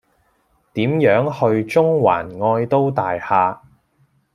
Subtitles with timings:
[0.73, 3.59] 點樣去中環愛都大廈